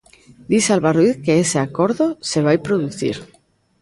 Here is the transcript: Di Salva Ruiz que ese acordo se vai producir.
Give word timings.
Di 0.53 0.59
Salva 0.67 0.91
Ruiz 0.97 1.15
que 1.25 1.33
ese 1.43 1.57
acordo 1.67 2.05
se 2.29 2.39
vai 2.47 2.57
producir. 2.67 3.17